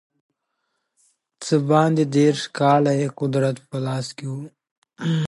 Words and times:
څه 1.43 1.55
باندې 1.69 2.03
دېرش 2.17 2.41
کاله 2.57 2.91
یې 3.01 3.07
قدرت 3.19 3.57
په 3.69 3.77
لاس 3.85 4.07
کې 4.17 4.25
وو. 4.31 4.43